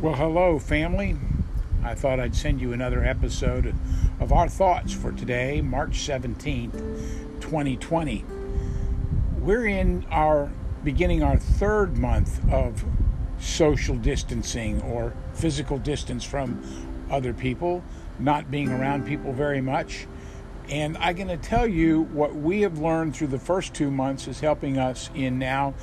Well, 0.00 0.14
hello, 0.14 0.58
family. 0.58 1.14
I 1.84 1.94
thought 1.94 2.20
I'd 2.20 2.34
send 2.34 2.58
you 2.58 2.72
another 2.72 3.04
episode 3.04 3.74
of 4.18 4.32
our 4.32 4.48
thoughts 4.48 4.94
for 4.94 5.12
today, 5.12 5.60
March 5.60 5.90
17th, 5.90 6.72
2020. 7.42 8.24
We're 9.40 9.66
in 9.66 10.06
our 10.10 10.50
beginning 10.82 11.22
our 11.22 11.36
third 11.36 11.98
month 11.98 12.40
of 12.50 12.82
social 13.38 13.94
distancing 13.94 14.80
or 14.80 15.12
physical 15.34 15.76
distance 15.76 16.24
from 16.24 16.62
other 17.10 17.34
people, 17.34 17.84
not 18.18 18.50
being 18.50 18.70
around 18.70 19.06
people 19.06 19.34
very 19.34 19.60
much. 19.60 20.06
And 20.70 20.96
I'm 20.96 21.14
going 21.14 21.28
to 21.28 21.36
tell 21.36 21.66
you 21.66 22.04
what 22.04 22.34
we 22.34 22.62
have 22.62 22.78
learned 22.78 23.14
through 23.14 23.26
the 23.26 23.38
first 23.38 23.74
two 23.74 23.90
months 23.90 24.28
is 24.28 24.40
helping 24.40 24.78
us 24.78 25.10
in 25.14 25.38
now, 25.38 25.74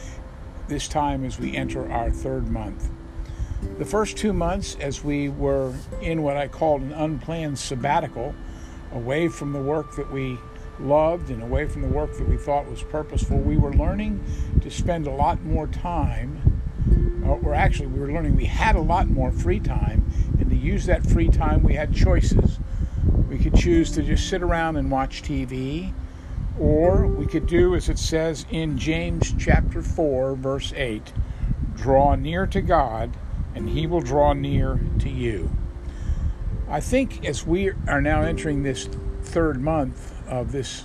this 0.67 0.87
time 0.87 1.23
as 1.23 1.39
we 1.39 1.55
enter 1.55 1.87
our 1.91 2.09
third 2.09 2.47
month. 2.47 2.89
The 3.61 3.85
first 3.85 4.17
two 4.17 4.33
months, 4.33 4.75
as 4.79 5.03
we 5.03 5.29
were 5.29 5.73
in 6.01 6.21
what 6.21 6.37
I 6.37 6.47
called 6.47 6.81
an 6.81 6.91
unplanned 6.91 7.57
sabbatical, 7.57 8.35
away 8.91 9.27
from 9.27 9.51
the 9.51 9.59
work 9.59 9.95
that 9.95 10.11
we 10.11 10.37
loved 10.79 11.31
and 11.31 11.41
away 11.41 11.67
from 11.67 11.81
the 11.81 11.87
work 11.87 12.15
that 12.17 12.29
we 12.29 12.37
thought 12.37 12.69
was 12.69 12.83
purposeful, 12.83 13.37
we 13.37 13.57
were 13.57 13.73
learning 13.73 14.23
to 14.61 14.69
spend 14.69 15.07
a 15.07 15.11
lot 15.11 15.43
more 15.43 15.65
time, 15.67 16.61
uh, 17.25 17.29
or 17.29 17.55
actually, 17.55 17.87
we 17.87 17.99
were 17.99 18.11
learning 18.11 18.35
we 18.35 18.45
had 18.45 18.75
a 18.75 18.81
lot 18.81 19.07
more 19.07 19.31
free 19.31 19.59
time, 19.59 20.05
and 20.39 20.49
to 20.51 20.55
use 20.55 20.85
that 20.85 21.05
free 21.05 21.29
time, 21.29 21.63
we 21.63 21.73
had 21.73 21.93
choices. 21.95 22.59
We 23.27 23.39
could 23.39 23.55
choose 23.55 23.91
to 23.93 24.03
just 24.03 24.29
sit 24.29 24.43
around 24.43 24.77
and 24.77 24.91
watch 24.91 25.23
TV, 25.23 25.93
or 26.59 27.07
we 27.07 27.25
could 27.25 27.47
do 27.47 27.75
as 27.75 27.89
it 27.89 27.97
says 27.97 28.45
in 28.51 28.77
James 28.77 29.33
chapter 29.37 29.81
4, 29.81 30.35
verse 30.35 30.73
8 30.75 31.11
draw 31.75 32.15
near 32.15 32.47
to 32.47 32.59
God 32.59 33.15
and 33.57 33.67
he 33.69 33.87
will 33.87 34.01
draw 34.01 34.33
near 34.33 34.79
to 34.99 35.09
you. 35.09 35.49
I 36.69 36.79
think 36.79 37.25
as 37.25 37.45
we 37.45 37.71
are 37.87 38.01
now 38.01 38.21
entering 38.21 38.61
this 38.61 38.87
third 39.23 39.59
month 39.59 40.13
of 40.27 40.51
this 40.51 40.83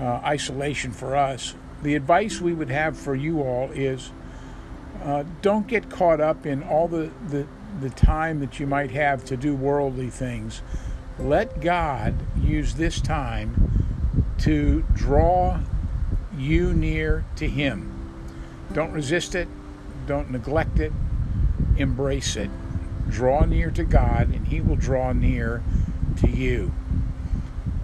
uh, 0.00 0.20
isolation 0.24 0.90
for 0.90 1.16
us, 1.16 1.54
the 1.84 1.94
advice 1.94 2.40
we 2.40 2.54
would 2.54 2.70
have 2.70 2.98
for 2.98 3.14
you 3.14 3.40
all 3.40 3.70
is 3.70 4.10
uh, 5.04 5.22
don't 5.42 5.68
get 5.68 5.90
caught 5.90 6.20
up 6.20 6.44
in 6.44 6.64
all 6.64 6.88
the, 6.88 7.12
the, 7.28 7.46
the 7.80 7.90
time 7.90 8.40
that 8.40 8.58
you 8.58 8.66
might 8.66 8.90
have 8.90 9.24
to 9.26 9.36
do 9.36 9.54
worldly 9.54 10.10
things. 10.10 10.60
Let 11.20 11.60
God 11.60 12.14
use 12.42 12.74
this 12.74 13.00
time 13.00 14.34
to 14.38 14.84
draw 14.92 15.60
you 16.36 16.72
near 16.72 17.24
to 17.36 17.48
Him. 17.48 17.92
Don't 18.72 18.90
resist 18.90 19.36
it, 19.36 19.46
don't 20.06 20.30
neglect 20.30 20.80
it, 20.80 20.92
embrace 21.76 22.36
it. 22.36 22.50
Draw 23.08 23.46
near 23.46 23.70
to 23.70 23.84
God, 23.84 24.28
and 24.28 24.48
He 24.48 24.60
will 24.60 24.76
draw 24.76 25.12
near 25.12 25.62
to 26.18 26.28
you. 26.28 26.72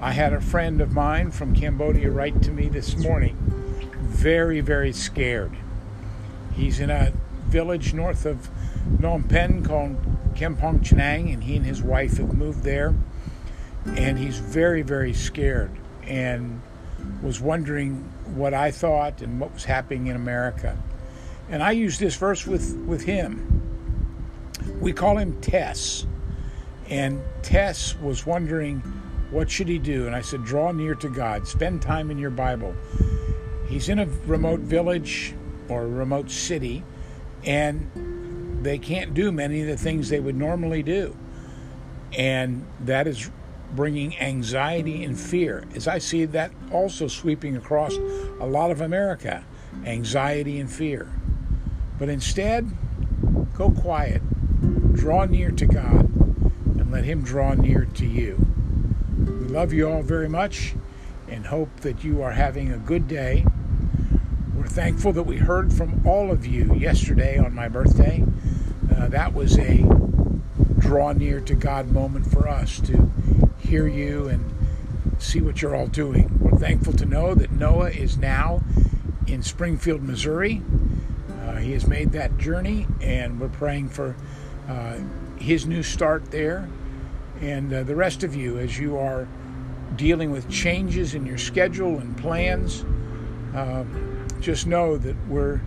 I 0.00 0.12
had 0.12 0.32
a 0.32 0.40
friend 0.40 0.80
of 0.80 0.92
mine 0.92 1.32
from 1.32 1.54
Cambodia 1.54 2.10
write 2.10 2.40
to 2.42 2.52
me 2.52 2.68
this 2.68 2.96
morning, 2.96 3.36
very, 4.00 4.60
very 4.60 4.92
scared. 4.92 5.52
He's 6.54 6.78
in 6.78 6.90
a 6.90 7.12
village 7.46 7.94
north 7.94 8.24
of 8.24 8.48
Phnom 8.96 9.28
Penh 9.28 9.64
called 9.64 9.96
Kampong 10.34 10.80
Chhnang, 10.80 11.32
and 11.32 11.44
he 11.44 11.56
and 11.56 11.66
his 11.66 11.82
wife 11.82 12.18
have 12.18 12.34
moved 12.34 12.62
there. 12.62 12.94
And 13.86 14.18
he's 14.18 14.38
very, 14.38 14.82
very 14.82 15.12
scared 15.12 15.70
and 16.04 16.60
was 17.22 17.40
wondering 17.40 17.96
what 18.34 18.54
I 18.54 18.70
thought 18.70 19.20
and 19.20 19.40
what 19.40 19.54
was 19.54 19.64
happening 19.64 20.06
in 20.06 20.16
America. 20.16 20.76
And 21.48 21.62
I 21.62 21.72
used 21.72 21.98
this 21.98 22.16
verse 22.16 22.46
with, 22.46 22.76
with 22.86 23.04
him 23.04 23.57
we 24.80 24.92
call 24.92 25.18
him 25.18 25.40
Tess. 25.40 26.06
And 26.88 27.22
Tess 27.42 27.96
was 27.96 28.26
wondering 28.26 28.80
what 29.30 29.50
should 29.50 29.68
he 29.68 29.78
do? 29.78 30.06
And 30.06 30.16
I 30.16 30.22
said, 30.22 30.44
draw 30.44 30.72
near 30.72 30.94
to 30.96 31.08
God. 31.08 31.46
Spend 31.46 31.82
time 31.82 32.10
in 32.10 32.18
your 32.18 32.30
Bible. 32.30 32.74
He's 33.68 33.90
in 33.90 33.98
a 33.98 34.06
remote 34.26 34.60
village 34.60 35.34
or 35.68 35.82
a 35.82 35.86
remote 35.86 36.30
city, 36.30 36.82
and 37.44 38.60
they 38.62 38.78
can't 38.78 39.12
do 39.12 39.30
many 39.30 39.60
of 39.60 39.66
the 39.66 39.76
things 39.76 40.08
they 40.08 40.20
would 40.20 40.36
normally 40.36 40.82
do. 40.82 41.14
And 42.16 42.66
that 42.80 43.06
is 43.06 43.30
bringing 43.72 44.18
anxiety 44.18 45.04
and 45.04 45.18
fear. 45.18 45.64
As 45.74 45.86
I 45.86 45.98
see 45.98 46.24
that 46.24 46.50
also 46.72 47.06
sweeping 47.06 47.54
across 47.54 47.94
a 48.40 48.46
lot 48.46 48.70
of 48.70 48.80
America 48.80 49.44
anxiety 49.84 50.58
and 50.58 50.72
fear. 50.72 51.12
But 51.98 52.08
instead, 52.08 52.70
go 53.54 53.70
quiet 53.70 54.22
Draw 54.98 55.26
near 55.26 55.52
to 55.52 55.64
God 55.64 56.10
and 56.76 56.90
let 56.90 57.04
Him 57.04 57.22
draw 57.22 57.54
near 57.54 57.84
to 57.84 58.04
you. 58.04 58.44
We 59.16 59.46
love 59.46 59.72
you 59.72 59.88
all 59.88 60.02
very 60.02 60.28
much 60.28 60.74
and 61.28 61.46
hope 61.46 61.68
that 61.82 62.02
you 62.02 62.20
are 62.20 62.32
having 62.32 62.72
a 62.72 62.78
good 62.78 63.06
day. 63.06 63.46
We're 64.56 64.66
thankful 64.66 65.12
that 65.12 65.22
we 65.22 65.36
heard 65.36 65.72
from 65.72 66.04
all 66.04 66.32
of 66.32 66.44
you 66.44 66.74
yesterday 66.74 67.38
on 67.38 67.54
my 67.54 67.68
birthday. 67.68 68.24
Uh, 68.92 69.06
that 69.06 69.34
was 69.34 69.56
a 69.56 69.84
draw 70.80 71.12
near 71.12 71.40
to 71.42 71.54
God 71.54 71.92
moment 71.92 72.26
for 72.26 72.48
us 72.48 72.80
to 72.80 73.08
hear 73.60 73.86
you 73.86 74.26
and 74.26 74.52
see 75.18 75.40
what 75.40 75.62
you're 75.62 75.76
all 75.76 75.86
doing. 75.86 76.40
We're 76.40 76.58
thankful 76.58 76.92
to 76.94 77.06
know 77.06 77.36
that 77.36 77.52
Noah 77.52 77.90
is 77.90 78.16
now 78.16 78.62
in 79.28 79.44
Springfield, 79.44 80.02
Missouri. 80.02 80.60
Uh, 81.30 81.56
he 81.58 81.70
has 81.72 81.86
made 81.86 82.10
that 82.12 82.36
journey, 82.36 82.88
and 83.00 83.40
we're 83.40 83.48
praying 83.48 83.90
for 83.90 84.16
his 85.38 85.66
new 85.66 85.82
start 85.82 86.30
there, 86.30 86.68
and 87.40 87.72
uh, 87.72 87.82
the 87.82 87.96
rest 87.96 88.22
of 88.22 88.34
you 88.34 88.58
as 88.58 88.78
you 88.78 88.98
are 88.98 89.26
dealing 89.96 90.30
with 90.30 90.48
changes 90.50 91.14
in 91.14 91.26
your 91.26 91.38
schedule 91.38 91.98
and 91.98 92.16
plans. 92.16 92.82
Um, 93.54 94.26
just 94.40 94.66
know 94.66 94.96
that 94.98 95.16
we're 95.26 95.60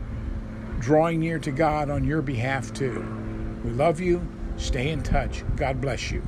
drawing 0.79 1.19
near 1.19 1.39
to 1.39 1.51
God 1.51 1.89
on 1.89 2.03
your 2.03 2.21
behalf 2.21 2.73
too. 2.73 3.05
We 3.63 3.71
love 3.71 3.99
you. 3.99 4.25
Stay 4.57 4.89
in 4.89 5.01
touch. 5.03 5.43
God 5.55 5.81
bless 5.81 6.11
you. 6.11 6.21